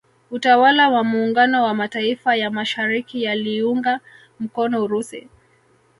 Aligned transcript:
Utawala 0.31 0.89
wa 0.89 1.03
muungano 1.03 1.63
wa 1.63 1.73
Mataifa 1.73 2.35
ya 2.35 2.51
mashariki 2.51 3.23
yaliiunga 3.23 3.99
mkono 4.39 4.83
Urusi 4.83 5.27